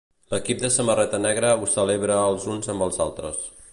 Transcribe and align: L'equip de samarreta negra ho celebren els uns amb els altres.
L'equip 0.33 0.61
de 0.61 0.71
samarreta 0.75 1.19
negra 1.25 1.51
ho 1.59 1.69
celebren 1.73 2.23
els 2.31 2.49
uns 2.55 2.71
amb 2.75 2.87
els 2.87 2.99
altres. 3.07 3.45